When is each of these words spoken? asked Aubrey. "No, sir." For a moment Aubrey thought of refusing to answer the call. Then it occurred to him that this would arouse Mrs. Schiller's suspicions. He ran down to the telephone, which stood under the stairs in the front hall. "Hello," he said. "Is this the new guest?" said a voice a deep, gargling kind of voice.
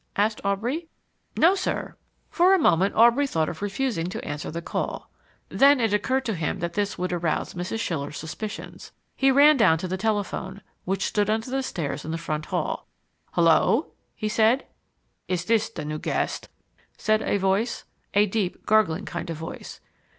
asked 0.15 0.41
Aubrey. 0.43 0.87
"No, 1.37 1.53
sir." 1.53 1.95
For 2.31 2.55
a 2.55 2.57
moment 2.57 2.95
Aubrey 2.95 3.27
thought 3.27 3.49
of 3.49 3.61
refusing 3.61 4.07
to 4.07 4.25
answer 4.25 4.49
the 4.49 4.59
call. 4.59 5.11
Then 5.49 5.79
it 5.79 5.93
occurred 5.93 6.25
to 6.25 6.33
him 6.33 6.57
that 6.57 6.73
this 6.73 6.97
would 6.97 7.13
arouse 7.13 7.53
Mrs. 7.53 7.81
Schiller's 7.81 8.17
suspicions. 8.17 8.93
He 9.15 9.29
ran 9.29 9.57
down 9.57 9.77
to 9.77 9.87
the 9.87 9.97
telephone, 9.97 10.63
which 10.85 11.05
stood 11.05 11.29
under 11.29 11.51
the 11.51 11.61
stairs 11.61 12.03
in 12.03 12.09
the 12.09 12.17
front 12.17 12.47
hall. 12.47 12.87
"Hello," 13.33 13.91
he 14.15 14.27
said. 14.27 14.65
"Is 15.27 15.45
this 15.45 15.69
the 15.69 15.85
new 15.85 15.99
guest?" 15.99 16.49
said 16.97 17.21
a 17.21 17.37
voice 17.37 17.83
a 18.15 18.25
deep, 18.25 18.65
gargling 18.65 19.05
kind 19.05 19.29
of 19.29 19.37
voice. 19.37 19.81